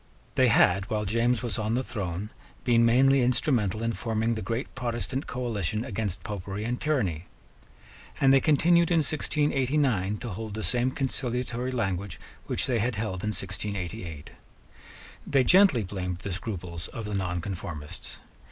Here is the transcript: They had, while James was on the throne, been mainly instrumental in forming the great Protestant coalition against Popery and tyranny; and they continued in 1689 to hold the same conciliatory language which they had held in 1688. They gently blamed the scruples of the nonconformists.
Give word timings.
They 0.33 0.47
had, 0.47 0.89
while 0.89 1.05
James 1.05 1.43
was 1.43 1.59
on 1.59 1.75
the 1.75 1.83
throne, 1.83 2.31
been 2.63 2.83
mainly 2.83 3.21
instrumental 3.21 3.83
in 3.83 3.93
forming 3.93 4.33
the 4.33 4.41
great 4.41 4.73
Protestant 4.73 5.27
coalition 5.27 5.85
against 5.85 6.23
Popery 6.23 6.63
and 6.63 6.81
tyranny; 6.81 7.25
and 8.19 8.33
they 8.33 8.39
continued 8.39 8.89
in 8.89 9.01
1689 9.03 10.17
to 10.17 10.29
hold 10.29 10.55
the 10.55 10.63
same 10.63 10.89
conciliatory 10.89 11.69
language 11.69 12.19
which 12.47 12.65
they 12.65 12.79
had 12.79 12.95
held 12.95 13.21
in 13.23 13.29
1688. 13.29 14.31
They 15.27 15.43
gently 15.43 15.83
blamed 15.83 16.17
the 16.17 16.33
scruples 16.33 16.87
of 16.87 17.05
the 17.05 17.13
nonconformists. 17.13 18.17